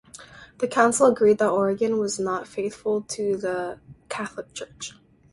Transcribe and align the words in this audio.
The 0.57 0.67
council 0.67 1.05
agreed 1.05 1.37
that 1.37 1.51
Origen 1.51 1.99
was 1.99 2.17
not 2.19 2.47
faithful 2.47 3.03
to 3.03 3.37
the 3.37 3.77
Catholic 4.09 4.51
Church. 4.51 4.93